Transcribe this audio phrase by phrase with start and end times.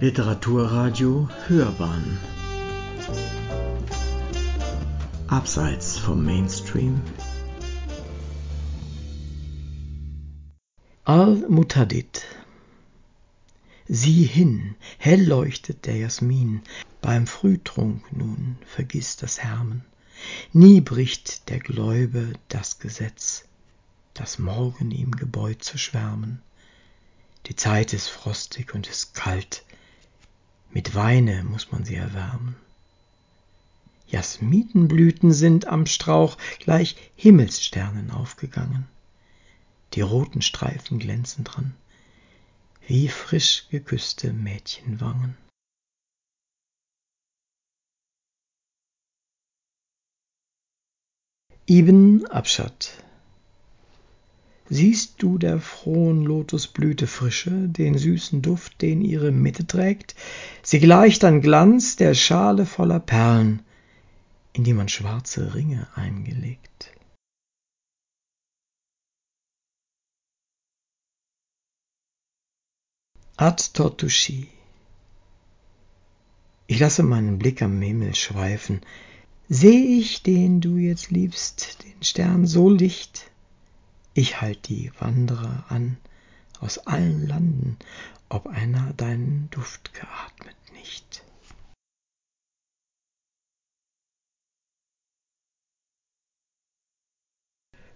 [0.00, 2.18] Literaturradio Hörbahn.
[5.28, 7.00] Abseits vom Mainstream.
[11.04, 12.22] Al-Mutadid.
[13.86, 16.62] Sieh hin, hell leuchtet der Jasmin,
[17.00, 19.84] beim Frühtrunk nun vergiss das Härmen.
[20.52, 23.44] Nie bricht der Gläube das Gesetz,
[24.12, 26.42] das Morgen ihm gebeut zu schwärmen.
[27.46, 29.64] Die Zeit ist frostig und ist kalt,
[30.74, 32.56] mit Weine muss man sie erwärmen.
[34.08, 38.86] Jasmitenblüten sind am Strauch gleich Himmelssternen aufgegangen.
[39.94, 41.74] Die roten Streifen glänzen dran,
[42.86, 45.36] wie frisch geküsste Mädchenwangen.
[51.66, 53.03] Ibn Abschad
[54.70, 60.14] Siehst du der frohen Lotusblüte Frische, den süßen Duft, den ihre Mitte trägt?
[60.62, 63.62] Sie gleicht an Glanz der Schale voller Perlen,
[64.54, 66.94] in die man schwarze Ringe eingelegt.
[73.36, 74.48] Ad Tortuschi
[76.66, 78.80] Ich lasse meinen Blick am Himmel schweifen.
[79.50, 83.30] Seh ich, den du jetzt liebst, den Stern so licht,
[84.14, 85.96] ich halt die Wanderer an
[86.60, 87.76] aus allen Landen,
[88.28, 91.22] ob einer deinen Duft geatmet nicht.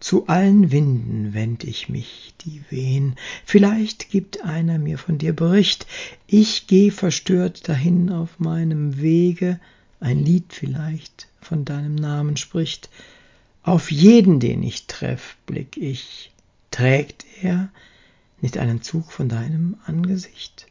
[0.00, 5.86] Zu allen Winden wend ich mich, die wehen, vielleicht gibt einer mir von dir Bericht,
[6.26, 9.60] ich geh verstört dahin auf meinem Wege,
[10.00, 12.90] ein Lied vielleicht von deinem Namen spricht,
[13.62, 16.32] auf jeden, den ich treff, blick ich.
[16.70, 17.70] Trägt er
[18.40, 20.66] nicht einen Zug von deinem Angesicht?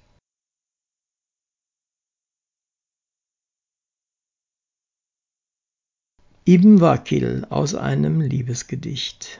[6.47, 9.39] Ibn Wakil aus einem Liebesgedicht.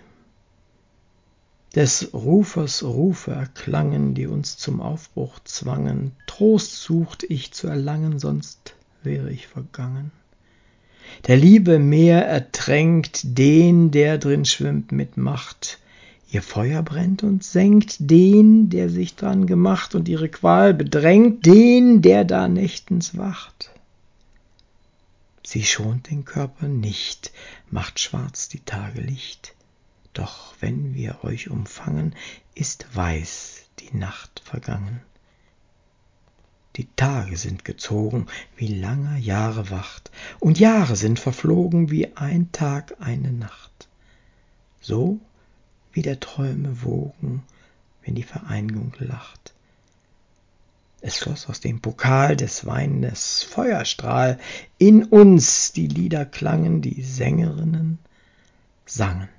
[1.76, 6.16] Des Rufers Rufe erklangen, die uns zum Aufbruch zwangen.
[6.28, 10.12] Trost sucht ich zu erlangen, sonst wäre ich vergangen.
[11.28, 15.80] Der Liebe Meer ertränkt den, der drin schwimmt mit Macht.
[16.30, 22.02] Ihr Feuer brennt und senkt den, der sich dran gemacht, und ihre Qual bedrängt den,
[22.02, 23.72] der da nächtens wacht.
[25.44, 27.32] Sie schont den Körper nicht,
[27.70, 29.54] macht schwarz die Tage Licht.
[30.14, 32.16] Doch wenn wir euch umfangen,
[32.56, 35.02] ist weiß die Nacht vergangen.
[36.78, 40.10] Die Tage sind gezogen wie langer Jahre Wacht,
[40.40, 43.90] und Jahre sind verflogen wie ein Tag eine Nacht.
[44.80, 45.20] So
[45.92, 47.44] wie der Träume Wogen,
[48.04, 49.54] wenn die Vereinigung lacht.
[51.02, 54.40] Es floss aus dem Pokal des Weines Feuerstrahl,
[54.78, 57.98] in uns die Lieder klangen, die Sängerinnen
[58.86, 59.30] sangen.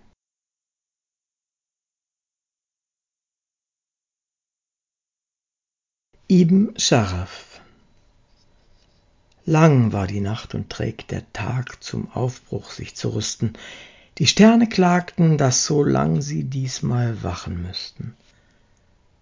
[6.34, 7.60] Ibn Scharaf
[9.44, 13.52] Lang war die Nacht und trägt der Tag zum Aufbruch sich zu rüsten.
[14.16, 18.14] Die Sterne klagten, dass so lang sie diesmal wachen müssten.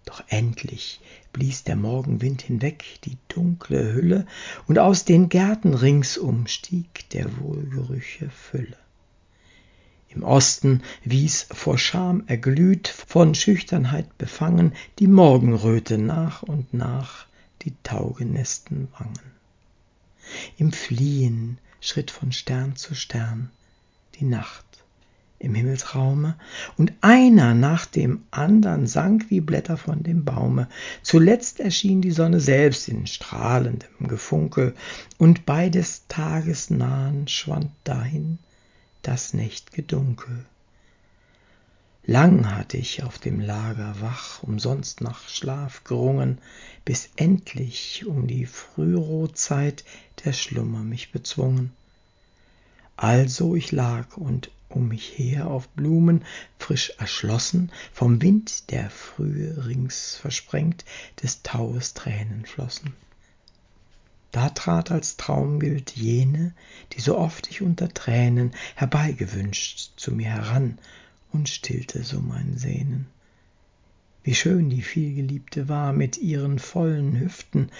[0.04, 1.00] Doch endlich
[1.32, 4.24] blies der Morgenwind hinweg die dunkle Hülle,
[4.68, 8.78] und aus den Gärten ringsum stieg der Wohlgerüche Fülle.
[10.12, 17.26] Im Osten wies vor Scham erglüht, von Schüchternheit befangen, die Morgenröte nach und nach
[17.62, 19.32] die taugenesten Wangen.
[20.58, 23.50] Im Fliehen schritt von Stern zu Stern
[24.18, 24.64] die Nacht
[25.38, 26.34] im Himmelsraume,
[26.76, 30.68] und einer nach dem andern sank wie Blätter von dem Baume.
[31.02, 34.74] Zuletzt erschien die Sonne selbst in strahlendem Gefunkel,
[35.18, 38.38] und bei des Tages nahen schwand dahin
[39.02, 40.44] das nächt'ge Dunkel.
[42.06, 46.38] Lang hatt ich auf dem Lager wach umsonst nach Schlaf gerungen,
[46.84, 49.84] bis endlich um die Frührotzeit
[50.24, 51.72] der Schlummer mich bezwungen.
[52.96, 56.24] Also ich lag und um mich her auf Blumen
[56.58, 60.84] frisch erschlossen, vom Wind der Frühe rings versprengt,
[61.22, 62.94] des Taues Tränen flossen.
[64.32, 66.54] Da trat als Traumbild jene,
[66.92, 70.78] die so oft ich unter Tränen herbeigewünscht, zu mir heran
[71.32, 73.06] und stillte so mein Sehnen.
[74.22, 77.70] Wie schön die vielgeliebte war mit ihren vollen Hüften,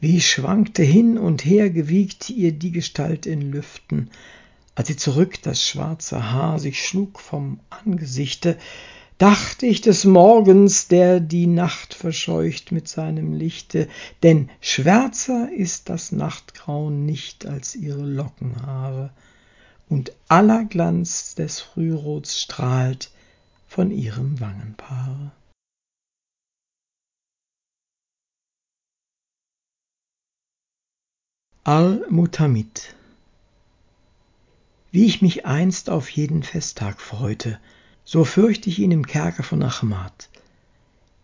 [0.00, 4.10] wie schwankte hin und her gewiegt ihr die Gestalt in Lüften,
[4.74, 8.58] als sie zurück das schwarze Haar sich schlug vom Angesichte,
[9.24, 13.88] dacht ich des Morgens, der die Nacht verscheucht mit seinem Lichte,
[14.22, 19.14] denn schwärzer ist das Nachtgrauen nicht als ihre Lockenhaare,
[19.88, 23.10] und aller Glanz des Frührots strahlt
[23.66, 25.32] von ihrem Wangenpaare.
[31.62, 32.94] Al-Mutamid.
[34.90, 37.58] Wie ich mich einst auf jeden Festtag freute,
[38.04, 40.28] so fürcht ich ihn im Kerker von Ahmad.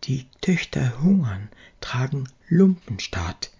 [0.03, 1.49] Die Töchter hungern,
[1.79, 3.51] tragen Lumpenstaat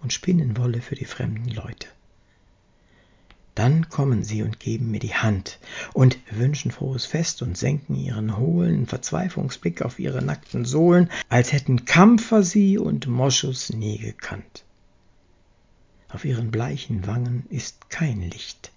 [0.00, 1.88] und spinnen Wolle für die fremden Leute.
[3.54, 5.58] Dann kommen sie und geben mir die Hand
[5.92, 11.84] und wünschen frohes Fest und senken ihren hohlen Verzweiflungsblick auf ihre nackten Sohlen, als hätten
[11.84, 14.64] Kampfer sie und Moschus nie gekannt.
[16.08, 18.70] Auf ihren bleichen Wangen ist kein Licht,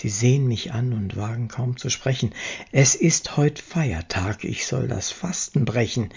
[0.00, 2.32] Sie sehen mich an und wagen kaum zu sprechen.
[2.70, 6.10] Es ist heut Feiertag, ich soll das Fasten brechen.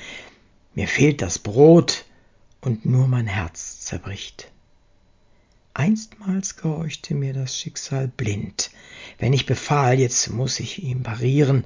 [0.75, 2.05] Mir fehlt das Brot
[2.61, 4.51] und nur mein Herz zerbricht.
[5.73, 8.69] Einstmals gehorchte mir das Schicksal blind.
[9.17, 11.65] Wenn ich befahl, jetzt muss ich ihm parieren.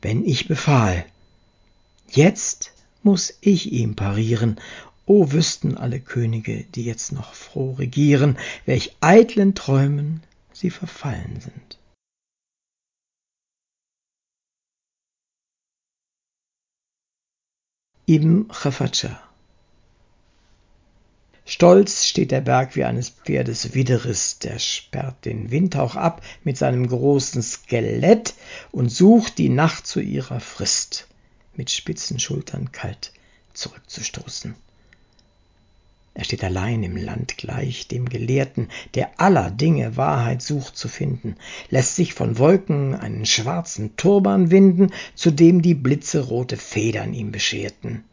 [0.00, 1.04] Wenn ich befahl,
[2.08, 2.72] jetzt
[3.02, 4.58] muss ich ihm parieren.
[5.04, 10.22] O wüssten alle Könige, die jetzt noch froh regieren, welch eitlen Träumen
[10.62, 11.78] sie verfallen sind.
[18.06, 19.20] Ibn Khafatscha
[21.44, 26.86] Stolz steht der Berg wie eines Pferdes Widerriss, der sperrt den Windhauch ab mit seinem
[26.86, 28.34] großen Skelett
[28.70, 31.08] und sucht die Nacht zu ihrer Frist,
[31.54, 33.12] mit spitzen Schultern kalt
[33.52, 34.54] zurückzustoßen.
[36.14, 41.36] Er steht allein im Land gleich dem Gelehrten, der aller Dinge Wahrheit sucht zu finden,
[41.70, 47.32] lässt sich von Wolken einen schwarzen Turban winden, zu dem die Blitze rote Federn ihm
[47.32, 48.04] bescherten.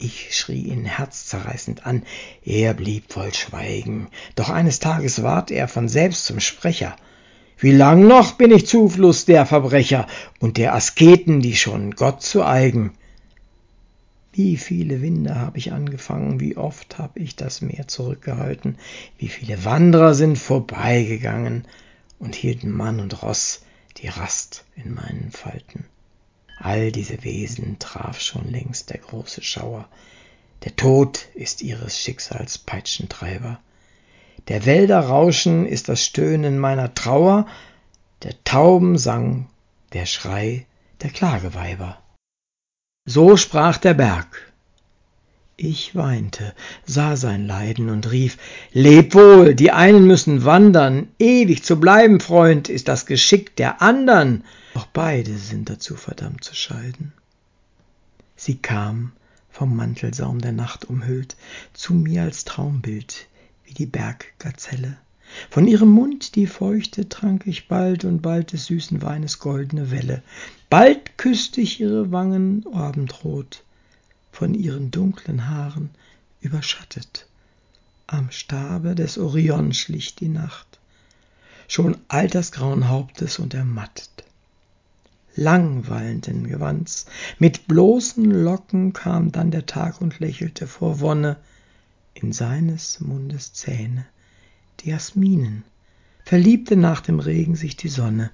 [0.00, 2.02] Ich schrie ihn herzzerreißend an,
[2.44, 6.96] er blieb voll Schweigen, doch eines Tages ward er von selbst zum Sprecher.
[7.56, 10.06] Wie lang noch bin ich Zufluss der Verbrecher
[10.38, 12.92] und der Asketen, die schon Gott zu eigen?
[14.38, 18.78] Wie viele Winde habe ich angefangen, wie oft habe ich das Meer zurückgehalten,
[19.18, 21.66] wie viele Wanderer sind vorbeigegangen
[22.20, 23.62] und hielten Mann und Ross
[23.96, 25.86] die Rast in meinen Falten.
[26.56, 29.88] All diese Wesen traf schon längst der große Schauer.
[30.62, 33.58] Der Tod ist ihres Schicksals Peitschentreiber.
[34.46, 37.48] Der Wälder Rauschen ist das Stöhnen meiner Trauer,
[38.22, 39.50] der Tauben Sang,
[39.94, 40.64] der Schrei
[41.02, 41.98] der Klageweiber.
[43.10, 44.52] So sprach der Berg.
[45.56, 48.36] Ich weinte, sah sein Leiden und rief,
[48.74, 54.44] Leb wohl, die einen müssen wandern, ewig zu bleiben, Freund, ist das Geschick der andern,
[54.74, 57.14] doch beide sind dazu verdammt zu scheiden.
[58.36, 59.12] Sie kam,
[59.48, 61.34] vom Mantelsaum der Nacht umhüllt,
[61.72, 63.26] zu mir als Traumbild,
[63.64, 64.98] wie die Berggazelle.
[65.50, 70.22] Von ihrem Mund die Feuchte trank ich bald und bald des süßen Weines goldene Welle.
[70.70, 73.64] Bald küsste ich ihre Wangen abendrot,
[74.32, 75.90] von ihren dunklen Haaren
[76.40, 77.26] überschattet.
[78.06, 80.78] Am Stabe des Orion schlich die Nacht,
[81.66, 84.24] schon altersgrauen Hauptes und ermattet.
[85.36, 87.06] Langweilenden Gewands,
[87.38, 91.36] mit bloßen Locken kam dann der Tag und lächelte vor Wonne
[92.14, 94.06] in seines Mundes Zähne,
[94.80, 95.64] die Jasminen,
[96.24, 98.30] verliebte nach dem Regen sich die Sonne,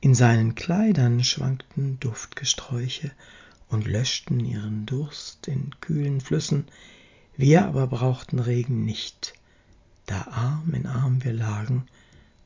[0.00, 3.12] in seinen Kleidern schwankten Duftgesträuche
[3.68, 6.66] und löschten ihren Durst in kühlen Flüssen,
[7.36, 9.34] wir aber brauchten Regen nicht,
[10.06, 11.86] da Arm in Arm wir lagen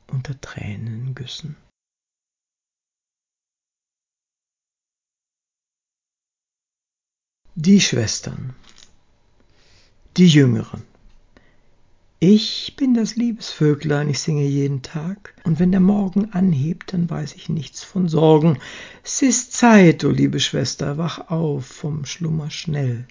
[0.07, 1.55] unter Tränengüssen.
[7.55, 8.55] Die Schwestern,
[10.15, 10.96] die Jüngeren.
[12.19, 17.35] Ich bin das Liebesvöglein, ich singe jeden Tag, und wenn der Morgen anhebt, dann weiß
[17.35, 18.57] ich nichts von Sorgen.
[19.03, 23.05] Es ist Zeit, o liebe Schwester, wach auf vom Schlummer schnell.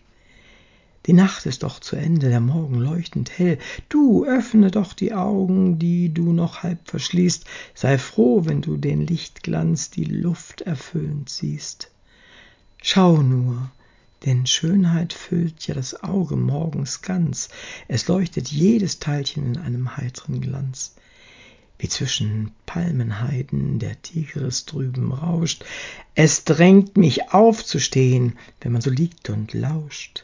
[1.06, 3.58] Die Nacht ist doch zu Ende, der Morgen leuchtend hell.
[3.88, 7.44] Du öffne doch die Augen, die du noch halb verschließt.
[7.74, 11.92] Sei froh, wenn du den Lichtglanz die Luft erfüllend siehst.
[12.82, 13.70] Schau nur,
[14.24, 17.48] denn Schönheit füllt ja das Auge morgens ganz,
[17.88, 20.96] es leuchtet jedes Teilchen in einem heitren Glanz.
[21.78, 25.64] Wie zwischen Palmenheiden der Tigris drüben rauscht,
[26.14, 30.22] es drängt mich aufzustehen, wenn man so liegt und lauscht.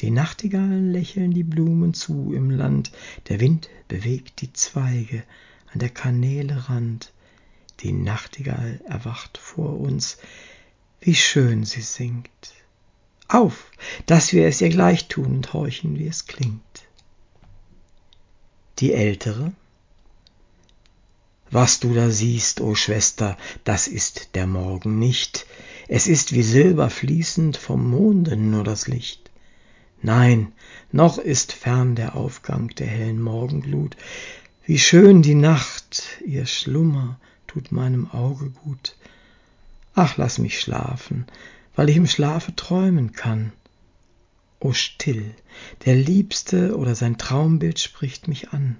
[0.00, 2.92] Die Nachtigallen lächeln die Blumen zu im Land,
[3.28, 5.24] der Wind bewegt die Zweige
[5.72, 7.12] an der Kanäle Rand.
[7.80, 10.18] Die Nachtigall erwacht vor uns,
[11.00, 12.54] wie schön sie singt.
[13.28, 13.70] Auf,
[14.06, 16.60] dass wir es ihr gleich tun und horchen, wie es klingt.
[18.78, 19.52] Die Ältere
[21.54, 25.46] was du da siehst, o Schwester, das ist der Morgen nicht,
[25.86, 29.30] es ist wie Silber fließend vom Monde nur das Licht.
[30.02, 30.52] Nein,
[30.90, 33.96] noch ist fern der Aufgang der hellen Morgenglut,
[34.66, 38.96] wie schön die Nacht, ihr Schlummer tut meinem Auge gut.
[39.94, 41.26] Ach, lass mich schlafen,
[41.74, 43.52] weil ich im Schlafe träumen kann.
[44.60, 45.34] O still,
[45.84, 48.76] der Liebste oder sein Traumbild spricht mich an.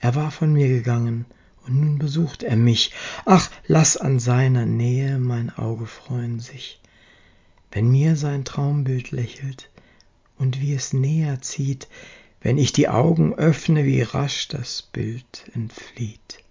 [0.00, 1.24] Er war von mir gegangen,
[1.66, 2.92] und nun besucht er mich.
[3.24, 6.80] Ach, lass an seiner Nähe mein Auge freuen sich,
[7.72, 9.70] wenn mir sein Traumbild lächelt
[10.36, 11.88] und wie es näher zieht,
[12.42, 16.43] wenn ich die Augen öffne, wie rasch das Bild entflieht.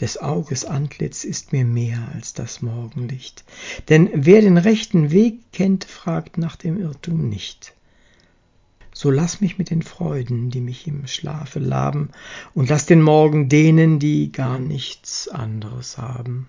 [0.00, 3.44] Des Auges Antlitz ist mir mehr als das Morgenlicht,
[3.88, 7.74] denn wer den rechten Weg kennt, fragt nach dem Irrtum nicht
[8.98, 12.10] so lass mich mit den Freuden, die mich im Schlafe laben,
[12.52, 16.48] und lass den Morgen denen, die gar nichts anderes haben.